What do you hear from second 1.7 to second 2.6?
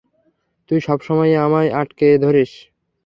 আঁটকে ধরিস।